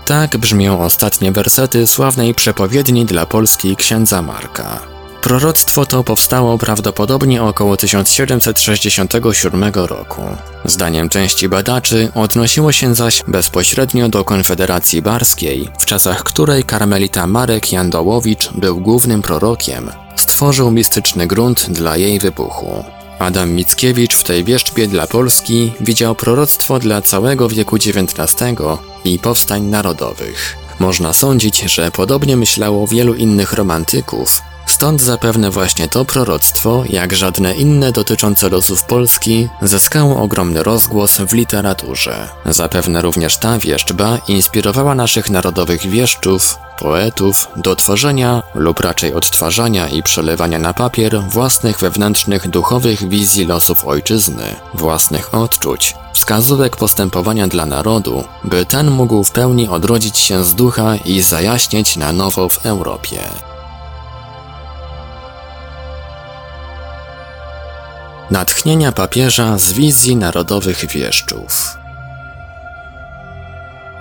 Tak 0.06 0.38
brzmią 0.38 0.82
ostatnie 0.82 1.32
wersety 1.32 1.88
sławnej 1.88 2.34
przepowiedni 2.34 3.06
dla 3.06 3.26
Polski 3.26 3.76
księdza 3.76 4.22
Marka. 4.22 4.97
Proroctwo 5.28 5.86
to 5.86 6.04
powstało 6.04 6.58
prawdopodobnie 6.58 7.44
około 7.44 7.78
1767 7.78 9.64
roku. 9.74 10.22
Zdaniem 10.66 11.10
części 11.10 11.50
badaczy 11.50 12.12
odnosiło 12.16 12.72
się 12.72 12.96
zaś 12.96 13.24
bezpośrednio 13.28 14.10
do 14.10 14.24
Konfederacji 14.24 15.02
Barskiej, 15.02 15.70
w 15.80 15.86
czasach 15.86 16.24
której 16.24 16.64
karmelita 16.64 17.28
Marek 17.28 17.72
Jandołowicz 17.72 18.50
był 18.54 18.80
głównym 18.80 19.22
prorokiem. 19.22 19.92
Stworzył 20.16 20.72
mistyczny 20.72 21.28
grunt 21.28 21.70
dla 21.70 21.98
jej 21.98 22.20
wybuchu. 22.20 22.84
Adam 23.20 23.52
Mickiewicz 23.52 24.16
w 24.16 24.24
tej 24.24 24.44
wieszczbie 24.44 24.88
dla 24.88 25.08
Polski 25.08 25.72
widział 25.82 26.16
proroctwo 26.16 26.80
dla 26.80 27.02
całego 27.02 27.50
wieku 27.50 27.76
XIX 27.76 28.18
i 29.06 29.20
powstań 29.20 29.64
narodowych. 29.64 30.58
Można 30.80 31.14
sądzić, 31.14 31.62
że 31.62 31.92
podobnie 31.92 32.38
myślało 32.38 32.88
wielu 32.88 33.14
innych 33.14 33.54
romantyków, 33.54 34.42
Stąd 34.78 35.02
zapewne 35.02 35.52
właśnie 35.52 35.88
to 35.88 36.06
proroctwo, 36.06 36.84
jak 36.90 37.16
żadne 37.16 37.54
inne 37.54 37.92
dotyczące 37.92 38.50
losów 38.50 38.84
Polski, 38.84 39.50
zyskało 39.62 40.22
ogromny 40.22 40.64
rozgłos 40.64 41.18
w 41.18 41.34
literaturze. 41.34 42.30
Zapewne 42.46 43.02
również 43.02 43.38
ta 43.38 43.60
wieszczba 43.60 44.18
inspirowała 44.28 44.96
naszych 44.96 45.30
narodowych 45.30 45.88
wieszczów, 45.88 46.58
poetów 46.80 47.48
do 47.56 47.76
tworzenia 47.76 48.44
lub 48.56 48.80
raczej 48.80 49.14
odtwarzania 49.14 49.88
i 49.88 50.04
przelewania 50.04 50.60
na 50.60 50.74
papier 50.74 51.22
własnych 51.30 51.80
wewnętrznych 51.80 52.48
duchowych 52.50 53.10
wizji 53.10 53.46
losów 53.46 53.86
ojczyzny, 53.86 54.56
własnych 54.74 55.34
odczuć, 55.34 55.96
wskazówek 56.14 56.76
postępowania 56.76 57.48
dla 57.48 57.66
narodu, 57.66 58.24
by 58.44 58.66
ten 58.66 58.92
mógł 58.92 59.24
w 59.24 59.32
pełni 59.32 59.68
odrodzić 59.68 60.18
się 60.18 60.44
z 60.44 60.56
ducha 60.56 60.96
i 60.96 61.22
zajaśnieć 61.22 61.96
na 61.98 62.12
nowo 62.12 62.50
w 62.50 62.66
Europie. 62.66 63.47
Natchnienia 68.32 68.92
papieża 68.92 69.58
z 69.58 69.74
wizji 69.74 70.16
narodowych 70.16 70.86
wieszczów. 70.88 71.78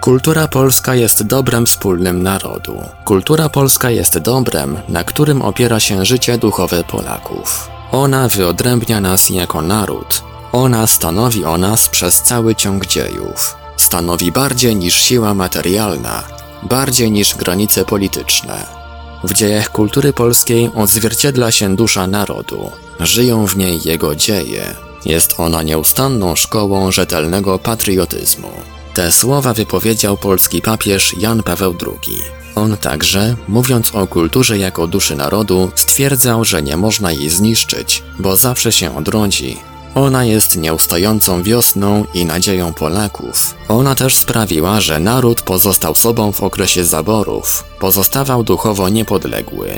Kultura 0.00 0.48
polska 0.48 0.94
jest 0.94 1.22
dobrem 1.22 1.66
wspólnym 1.66 2.22
narodu. 2.22 2.82
Kultura 3.04 3.48
polska 3.48 3.90
jest 3.90 4.18
dobrem, 4.18 4.78
na 4.88 5.04
którym 5.04 5.42
opiera 5.42 5.80
się 5.80 6.04
życie 6.04 6.38
duchowe 6.38 6.84
Polaków. 6.84 7.70
Ona 7.92 8.28
wyodrębnia 8.28 9.00
nas 9.00 9.30
jako 9.30 9.62
naród. 9.62 10.22
Ona 10.52 10.86
stanowi 10.86 11.44
o 11.44 11.58
nas 11.58 11.88
przez 11.88 12.22
cały 12.22 12.54
ciąg 12.54 12.86
dziejów. 12.86 13.56
Stanowi 13.76 14.32
bardziej 14.32 14.76
niż 14.76 14.94
siła 14.94 15.34
materialna, 15.34 16.22
bardziej 16.62 17.10
niż 17.10 17.34
granice 17.34 17.84
polityczne. 17.84 18.75
W 19.24 19.32
dziejach 19.32 19.70
kultury 19.70 20.12
polskiej 20.12 20.70
odzwierciedla 20.74 21.50
się 21.50 21.76
dusza 21.76 22.06
narodu. 22.06 22.70
Żyją 23.00 23.46
w 23.46 23.56
niej 23.56 23.80
jego 23.84 24.14
dzieje. 24.16 24.74
Jest 25.04 25.40
ona 25.40 25.62
nieustanną 25.62 26.36
szkołą 26.36 26.92
rzetelnego 26.92 27.58
patriotyzmu. 27.58 28.50
Te 28.94 29.12
słowa 29.12 29.54
wypowiedział 29.54 30.16
polski 30.16 30.62
papież 30.62 31.14
Jan 31.18 31.42
Paweł 31.42 31.74
II. 31.86 32.18
On 32.54 32.76
także, 32.76 33.36
mówiąc 33.48 33.94
o 33.94 34.06
kulturze 34.06 34.58
jako 34.58 34.86
duszy 34.86 35.16
narodu, 35.16 35.70
stwierdzał, 35.74 36.44
że 36.44 36.62
nie 36.62 36.76
można 36.76 37.12
jej 37.12 37.30
zniszczyć, 37.30 38.02
bo 38.18 38.36
zawsze 38.36 38.72
się 38.72 38.96
odrodzi, 38.96 39.56
ona 39.96 40.24
jest 40.24 40.56
nieustającą 40.56 41.42
wiosną 41.42 42.04
i 42.14 42.24
nadzieją 42.24 42.74
Polaków. 42.74 43.54
Ona 43.68 43.94
też 43.94 44.16
sprawiła, 44.16 44.80
że 44.80 45.00
naród 45.00 45.42
pozostał 45.42 45.94
sobą 45.94 46.32
w 46.32 46.42
okresie 46.42 46.84
zaborów, 46.84 47.64
pozostawał 47.80 48.42
duchowo 48.42 48.88
niepodległy. 48.88 49.68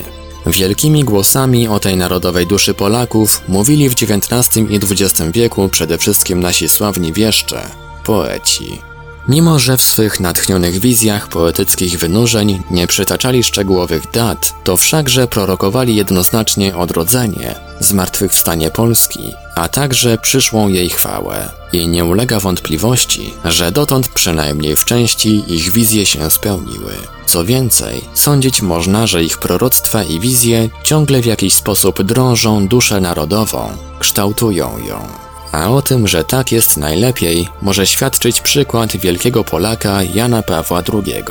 Wielkimi 0.47 1.05
głosami 1.05 1.69
o 1.69 1.81
tej 1.81 1.97
narodowej 1.97 2.47
duszy 2.47 2.75
Polaków 2.75 3.43
mówili 3.49 3.89
w 3.89 3.93
XIX 3.93 4.57
i 4.57 4.77
XX 4.77 5.23
wieku 5.33 5.69
przede 5.69 5.99
wszystkim 5.99 6.41
nasi 6.41 6.69
sławni 6.69 7.13
wieszcze, 7.13 7.61
poeci. 8.05 8.88
Mimo, 9.29 9.59
że 9.59 9.77
w 9.77 9.83
swych 9.83 10.21
natchnionych 10.21 10.79
wizjach 10.79 11.29
poetyckich 11.29 11.99
wynurzeń 11.99 12.63
nie 12.71 12.87
przytaczali 12.87 13.45
szczegółowych 13.45 14.11
dat, 14.11 14.55
to 14.65 14.77
wszakże 14.77 15.27
prorokowali 15.27 15.97
jednoznacznie 15.97 16.77
odrodzenie, 16.77 17.55
zmartwychwstanie 17.81 18.71
Polski, 18.71 19.33
a 19.55 19.69
także 19.69 20.19
przyszłą 20.19 20.69
jej 20.69 20.91
chwałę. 20.91 21.51
I 21.73 21.89
nie 21.89 22.05
ulega 22.05 22.41
wątpliwości, 22.41 23.35
że 23.45 23.73
dotąd 23.73 24.09
przynajmniej 24.09 24.77
w 24.77 24.85
części 24.85 25.55
ich 25.55 25.73
wizje 25.73 26.07
się 26.07 26.31
spełniły. 26.31 26.93
Co 27.27 27.45
więcej, 27.45 28.05
sądzić 28.15 28.63
można, 28.63 29.07
że 29.07 29.25
ich 29.25 29.39
proroctwa 29.39 30.03
i 30.03 30.21
wizje 30.21 30.69
ciągle 30.83 31.21
w 31.21 31.27
jakiś 31.27 31.55
sposób 31.55 32.03
drążą 32.03 32.69
duszę 32.69 33.01
narodową, 33.01 33.69
kształtują 33.99 34.79
ją. 34.79 35.28
A 35.53 35.71
o 35.71 35.83
tym, 35.83 36.09
że 36.09 36.25
tak 36.25 36.53
jest 36.53 36.77
najlepiej, 36.77 37.49
może 37.63 37.87
świadczyć 37.87 38.41
przykład 38.41 38.97
wielkiego 38.97 39.45
Polaka 39.45 40.03
Jana 40.03 40.43
Pawła 40.43 40.83
II. 40.93 41.25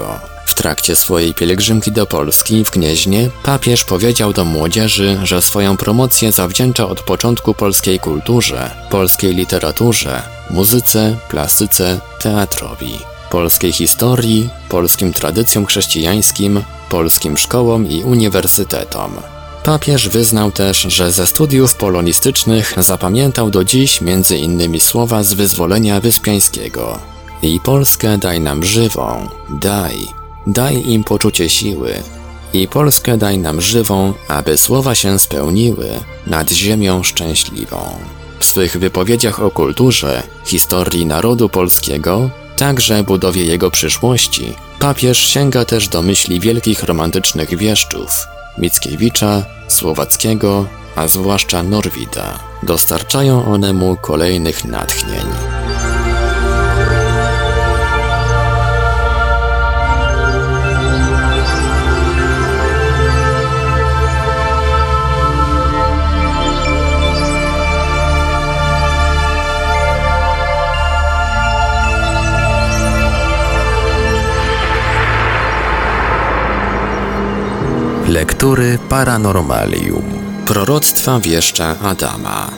W 0.45 0.53
trakcie 0.53 0.95
swojej 0.95 1.33
pielgrzymki 1.33 1.91
do 1.91 2.05
Polski 2.05 2.65
w 2.65 2.71
Gnieźnie 2.71 3.29
papież 3.43 3.83
powiedział 3.83 4.33
do 4.33 4.45
młodzieży, 4.45 5.19
że 5.23 5.41
swoją 5.41 5.77
promocję 5.77 6.31
zawdzięcza 6.31 6.87
od 6.87 7.01
początku 7.01 7.53
polskiej 7.53 7.99
kulturze, 7.99 8.71
polskiej 8.89 9.35
literaturze, 9.35 10.21
muzyce, 10.49 11.17
plastyce, 11.29 11.99
teatrowi, 12.21 12.99
polskiej 13.29 13.71
historii, 13.71 14.49
polskim 14.69 15.13
tradycjom 15.13 15.65
chrześcijańskim, 15.65 16.63
polskim 16.89 17.37
szkołom 17.37 17.87
i 17.87 18.03
uniwersytetom. 18.03 19.11
Papież 19.67 20.09
wyznał 20.09 20.51
też, 20.51 20.81
że 20.81 21.11
ze 21.11 21.27
studiów 21.27 21.75
polonistycznych 21.75 22.73
zapamiętał 22.77 23.49
do 23.49 23.63
dziś 23.63 24.01
między 24.01 24.37
innymi 24.37 24.79
słowa 24.79 25.23
z 25.23 25.33
wyzwolenia 25.33 25.99
wyspiańskiego. 25.99 26.99
I 27.41 27.59
Polskę 27.59 28.17
daj 28.17 28.39
nam 28.39 28.63
żywą, 28.63 29.27
daj, 29.49 29.97
daj 30.47 30.89
im 30.89 31.03
poczucie 31.03 31.49
siły. 31.49 31.93
I 32.53 32.67
Polskę 32.67 33.17
daj 33.17 33.37
nam 33.37 33.61
żywą, 33.61 34.13
aby 34.27 34.57
słowa 34.57 34.95
się 34.95 35.19
spełniły 35.19 35.87
nad 36.27 36.51
ziemią 36.51 37.03
szczęśliwą. 37.03 37.77
W 38.39 38.45
swych 38.45 38.77
wypowiedziach 38.77 39.39
o 39.39 39.51
kulturze, 39.51 40.23
historii 40.45 41.05
narodu 41.05 41.49
polskiego, 41.49 42.29
także 42.57 43.03
budowie 43.03 43.43
jego 43.43 43.71
przyszłości, 43.71 44.53
papież 44.79 45.17
sięga 45.17 45.65
też 45.65 45.87
do 45.87 46.01
myśli 46.01 46.39
wielkich 46.39 46.83
romantycznych 46.83 47.57
wieszczów, 47.57 48.27
Mickiewicza, 48.57 49.56
Słowackiego, 49.67 50.65
a 50.95 51.07
zwłaszcza 51.07 51.63
Norwida. 51.63 52.39
Dostarczają 52.63 53.45
one 53.45 53.73
mu 53.73 53.97
kolejnych 54.01 54.65
natchnień. 54.65 55.46
Lektury 78.07 78.79
Paranormalium. 78.89 80.03
Proroctwa 80.45 81.19
wieszcza 81.19 81.75
Adama. 81.79 82.49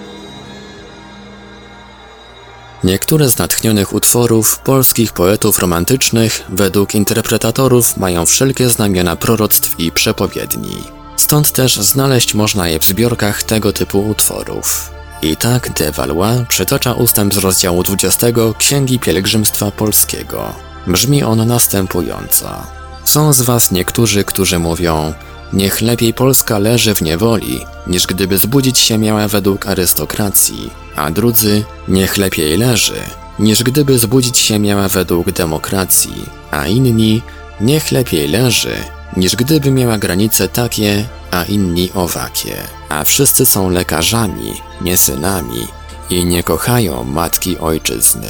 Niektóre 2.84 3.30
z 3.30 3.38
natchnionych 3.38 3.94
utworów 3.94 4.60
polskich 4.60 5.14
poetów 5.14 5.60
romantycznych 5.60 6.46
według 6.50 6.96
interpretatorów 6.96 7.98
mają 7.98 8.26
wszelkie 8.26 8.70
znamiona 8.70 9.16
proroctw 9.16 9.80
i 9.80 9.92
przepowiedni. 9.92 10.84
Stąd 11.16 11.52
też 11.52 11.80
znaleźć 11.80 12.34
można 12.34 12.68
je 12.68 12.80
w 12.80 12.86
zbiorkach 12.86 13.44
tego 13.44 13.74
typu 13.74 14.10
utworów. 14.10 14.92
I 15.22 15.38
tak 15.38 15.74
de 15.74 15.92
Valois 15.92 16.42
przytacza 16.48 16.94
ustęp 16.94 17.34
z 17.34 17.38
rozdziału 17.38 17.84
20 17.84 18.28
Księgi 18.58 19.00
Pielgrzymstwa 19.00 19.72
Polskiego. 19.72 20.54
Brzmi 20.88 21.24
on 21.24 21.48
następująco. 21.48 22.64
Są 23.04 23.34
z 23.34 23.42
was 23.42 23.72
niektórzy, 23.72 24.24
którzy 24.24 24.60
mówią 24.60 25.14
Niech 25.54 25.82
lepiej 25.82 26.14
Polska 26.14 26.60
leży 26.60 26.96
w 26.96 27.02
niewoli, 27.02 27.60
niż 27.88 28.08
gdyby 28.08 28.38
zbudzić 28.38 28.80
się 28.80 28.98
miała 28.98 29.28
według 29.28 29.68
arystokracji, 29.68 30.70
a 30.96 31.12
drudzy 31.12 31.64
niech 31.88 32.18
lepiej 32.18 32.58
leży, 32.58 33.02
niż 33.40 33.64
gdyby 33.64 34.00
zbudzić 34.00 34.38
się 34.38 34.60
miała 34.60 34.88
według 34.88 35.32
demokracji, 35.32 36.26
a 36.52 36.68
inni 36.68 37.22
niech 37.62 37.92
lepiej 37.92 38.28
leży, 38.28 38.76
niż 39.18 39.36
gdyby 39.36 39.72
miała 39.72 39.98
granice 39.98 40.48
takie, 40.48 41.06
a 41.32 41.44
inni 41.44 41.90
owakie. 41.94 42.56
A 42.90 43.04
wszyscy 43.04 43.46
są 43.46 43.70
lekarzami, 43.70 44.54
nie 44.82 44.98
synami 44.98 45.68
i 46.10 46.26
nie 46.26 46.44
kochają 46.44 47.04
matki 47.04 47.58
ojczyzny. 47.58 48.28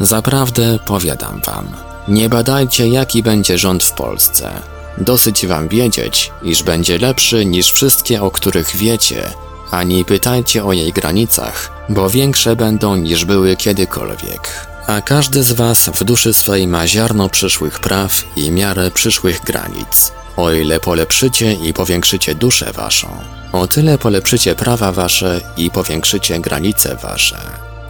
Zaprawdę 0.00 0.78
powiadam 0.86 1.40
wam, 1.46 1.68
nie 2.08 2.28
badajcie 2.28 2.88
jaki 2.88 3.22
będzie 3.22 3.58
rząd 3.58 3.84
w 3.84 3.92
Polsce. 3.92 4.50
Dosyć 4.98 5.46
wam 5.46 5.68
wiedzieć, 5.68 6.30
iż 6.42 6.62
będzie 6.62 6.98
lepszy 6.98 7.46
niż 7.46 7.72
wszystkie, 7.72 8.22
o 8.22 8.30
których 8.30 8.76
wiecie, 8.76 9.30
ani 9.70 10.04
pytajcie 10.04 10.64
o 10.64 10.72
jej 10.72 10.92
granicach, 10.92 11.70
bo 11.88 12.10
większe 12.10 12.56
będą 12.56 12.96
niż 12.96 13.24
były 13.24 13.56
kiedykolwiek. 13.56 14.66
A 14.86 15.00
każdy 15.00 15.42
z 15.42 15.52
was 15.52 15.90
w 15.94 16.04
duszy 16.04 16.34
swej 16.34 16.66
ma 16.66 16.86
ziarno 16.86 17.28
przyszłych 17.28 17.80
praw 17.80 18.24
i 18.36 18.50
miarę 18.50 18.90
przyszłych 18.90 19.40
granic. 19.44 20.12
O 20.36 20.52
ile 20.52 20.80
polepszycie 20.80 21.52
i 21.52 21.72
powiększycie 21.72 22.34
duszę 22.34 22.72
waszą, 22.72 23.08
o 23.52 23.66
tyle 23.66 23.98
polepszycie 23.98 24.54
prawa 24.54 24.92
wasze 24.92 25.40
i 25.56 25.70
powiększycie 25.70 26.40
granice 26.40 26.96
wasze. 26.96 27.40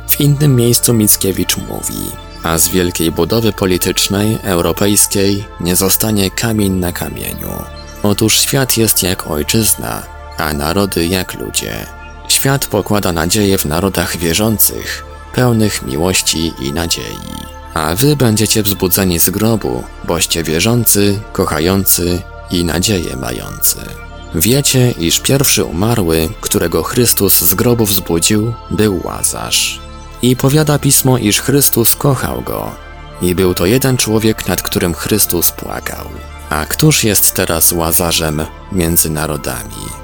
W 0.09 0.21
innym 0.21 0.57
miejscu 0.57 0.95
Mickiewicz 0.95 1.57
mówi– 1.57 2.11
a 2.43 2.59
z 2.59 2.69
wielkiej 2.69 3.13
budowy 3.13 3.53
politycznej, 3.53 4.39
europejskiej, 4.43 5.45
nie 5.61 5.77
zostanie 5.77 6.31
kamień 6.31 6.73
na 6.73 6.93
kamieniu. 6.93 7.53
Otóż 8.03 8.41
świat 8.41 8.77
jest 8.77 9.03
jak 9.03 9.27
ojczyzna, 9.27 10.03
a 10.37 10.53
narody 10.53 11.07
jak 11.07 11.35
ludzie. 11.35 11.87
Świat 12.29 12.67
pokłada 12.67 13.13
nadzieję 13.13 13.59
w 13.59 13.65
narodach 13.65 14.17
wierzących, 14.17 15.05
pełnych 15.35 15.83
miłości 15.83 16.53
i 16.61 16.73
nadziei. 16.73 17.41
A 17.75 17.95
wy 17.95 18.17
będziecie 18.17 18.63
wzbudzeni 18.63 19.19
z 19.19 19.31
grobu, 19.31 19.85
boście 20.05 20.43
wierzący, 20.43 21.21
kochający 21.33 22.23
i 22.51 22.65
nadzieję 22.65 23.17
mający. 23.17 23.79
Wiecie, 24.35 24.91
iż 24.91 25.21
pierwszy 25.21 25.65
umarły, 25.65 26.29
którego 26.41 26.83
Chrystus 26.83 27.41
z 27.41 27.55
grobu 27.55 27.87
wzbudził, 27.87 28.55
był 28.71 29.01
Łazarz. 29.05 29.90
I 30.23 30.37
powiada 30.37 30.79
pismo, 30.79 31.19
iż 31.19 31.41
Chrystus 31.41 31.97
kochał 31.97 32.43
go. 32.43 32.71
I 33.23 33.35
był 33.35 33.55
to 33.55 33.67
jeden 33.67 33.97
człowiek, 33.97 34.49
nad 34.49 34.63
którym 34.63 34.95
Chrystus 34.95 35.51
płakał. 35.51 36.07
A 36.51 36.67
któż 36.67 37.05
jest 37.05 37.35
teraz 37.35 37.73
łazarzem 37.73 38.43
między 38.73 39.11
narodami? 39.11 40.01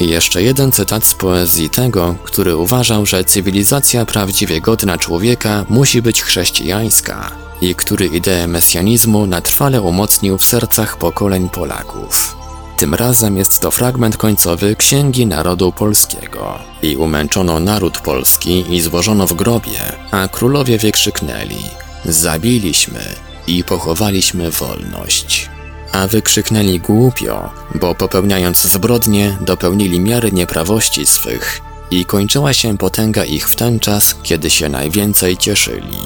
I 0.00 0.08
jeszcze 0.08 0.42
jeden 0.42 0.72
cytat 0.72 1.04
z 1.04 1.14
poezji 1.14 1.70
tego, 1.70 2.14
który 2.24 2.56
uważał, 2.56 3.06
że 3.06 3.24
cywilizacja 3.24 4.06
prawdziwie 4.06 4.60
godna 4.60 4.98
człowieka 4.98 5.64
musi 5.68 6.02
być 6.02 6.22
chrześcijańska 6.22 7.30
i 7.60 7.74
który 7.74 8.06
ideę 8.06 8.46
mesjanizmu 8.46 9.26
na 9.26 9.40
trwale 9.40 9.82
umocnił 9.82 10.38
w 10.38 10.44
sercach 10.44 10.96
pokoleń 10.96 11.48
Polaków. 11.48 12.41
Tym 12.82 12.94
razem 12.94 13.36
jest 13.36 13.60
to 13.60 13.70
fragment 13.70 14.16
końcowy 14.16 14.76
Księgi 14.76 15.26
Narodu 15.26 15.72
Polskiego. 15.72 16.58
I 16.82 16.96
umęczono 16.96 17.60
naród 17.60 17.98
polski 17.98 18.74
i 18.74 18.80
złożono 18.80 19.26
w 19.26 19.32
grobie, 19.32 19.78
a 20.10 20.28
królowie 20.28 20.78
wykrzyknęli 20.78 21.62
Zabiliśmy 22.04 23.00
i 23.46 23.64
pochowaliśmy 23.64 24.50
wolność. 24.50 25.50
A 25.92 26.06
wykrzyknęli 26.06 26.80
głupio, 26.80 27.50
bo 27.74 27.94
popełniając 27.94 28.62
zbrodnie 28.62 29.38
dopełnili 29.40 30.00
miary 30.00 30.32
nieprawości 30.32 31.06
swych 31.06 31.60
i 31.90 32.04
kończyła 32.04 32.52
się 32.52 32.78
potęga 32.78 33.24
ich 33.24 33.48
w 33.48 33.56
ten 33.56 33.80
czas, 33.80 34.14
kiedy 34.22 34.50
się 34.50 34.68
najwięcej 34.68 35.36
cieszyli. 35.36 35.98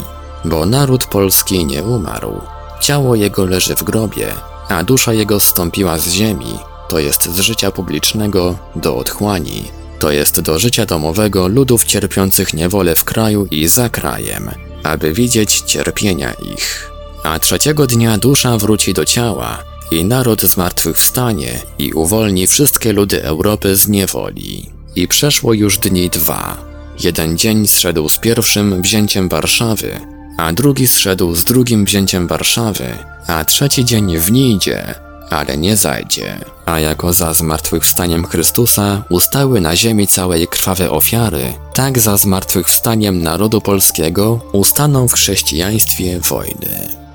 Bo 0.45 0.67
naród 0.67 1.07
polski 1.07 1.67
nie 1.67 1.83
umarł, 1.83 2.41
ciało 2.81 3.15
jego 3.15 3.47
leży 3.47 3.77
w 3.77 3.83
grobie, 3.83 4.35
a 4.69 4.85
dusza 4.85 5.13
jego 5.13 5.41
zstąpiła 5.41 5.99
z 5.99 6.09
ziemi, 6.09 6.59
to 6.89 6.99
jest 6.99 7.35
z 7.35 7.41
życia 7.41 7.71
publicznego 7.71 8.59
do 8.77 8.97
otchłani, 8.97 9.65
to 9.99 10.11
jest 10.11 10.41
do 10.41 10.59
życia 10.59 10.87
domowego 10.87 11.49
ludów 11.49 11.85
cierpiących 11.85 12.55
niewolę 12.55 12.95
w 12.95 13.05
kraju 13.05 13.47
i 13.51 13.69
za 13.69 13.89
krajem, 13.89 14.51
aby 14.83 15.13
widzieć 15.13 15.61
cierpienia 15.61 16.33
ich. 16.33 16.91
A 17.25 17.39
trzeciego 17.39 17.87
dnia 17.87 18.19
dusza 18.19 18.59
wróci 18.59 18.95
do 18.95 19.05
ciała 19.05 19.63
i 19.91 20.05
naród 20.05 20.43
zmartwychwstanie 20.43 21.61
i 21.79 21.93
uwolni 21.93 22.47
wszystkie 22.47 22.93
ludy 22.93 23.25
Europy 23.25 23.77
z 23.77 23.89
niewoli. 23.89 24.71
I 24.97 25.09
przeszło 25.09 25.55
już 25.55 25.79
dni 25.79 26.11
dwa. 26.11 26.57
Jeden 27.01 27.39
dzień 27.39 27.69
zszedł 27.69 28.09
z 28.09 28.19
pierwszym 28.19 28.83
wzięciem 28.83 29.29
Warszawy, 29.29 30.01
a 30.37 30.53
drugi 30.53 30.87
zszedł 30.87 31.35
z 31.35 31.45
drugim 31.45 31.85
wzięciem 31.85 32.27
Warszawy, 32.27 32.85
a 33.27 33.45
trzeci 33.45 33.85
dzień 33.85 34.19
w 34.19 34.25
wnijdzie, 34.25 34.95
ale 35.31 35.57
nie 35.57 35.77
zajdzie. 35.77 36.39
A 36.67 36.81
jako 36.81 37.13
za 37.13 37.35
zmartwychwstaniem 37.35 38.27
Chrystusa 38.27 39.03
ustały 39.09 39.61
na 39.61 39.77
ziemi 39.77 40.07
całej 40.07 40.49
krwawe 40.49 40.91
ofiary, 40.91 41.53
tak 41.75 41.99
za 41.99 42.17
zmartwychwstaniem 42.17 43.23
narodu 43.23 43.61
polskiego 43.61 44.41
ustaną 44.53 45.09
w 45.09 45.13
chrześcijaństwie 45.13 46.21
wojny. 46.21 47.06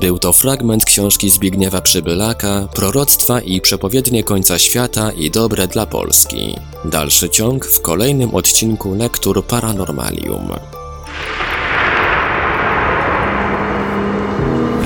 Był 0.00 0.18
to 0.18 0.32
fragment 0.32 0.84
książki 0.84 1.30
Zbigniewa 1.30 1.80
Przybylaka, 1.80 2.68
Proroctwa 2.74 3.40
i 3.40 3.60
przepowiednie 3.60 4.24
końca 4.24 4.58
świata 4.58 5.12
i 5.12 5.30
dobre 5.30 5.68
dla 5.68 5.86
Polski. 5.86 6.56
Dalszy 6.84 7.30
ciąg 7.30 7.66
w 7.66 7.80
kolejnym 7.80 8.34
odcinku 8.34 8.94
Lektur 8.94 9.46
Paranormalium. 9.46 10.50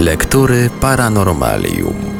Lektury 0.00 0.70
Paranormalium 0.80 2.11